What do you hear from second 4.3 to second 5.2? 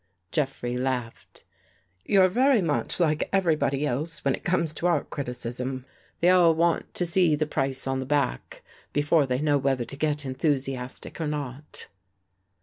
it comes to art